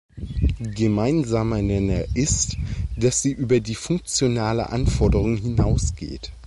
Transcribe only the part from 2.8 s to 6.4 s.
dass sie über die funktionale Anforderung hinaus geht.